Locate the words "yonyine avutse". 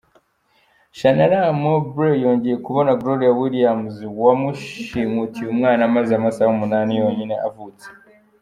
7.01-7.87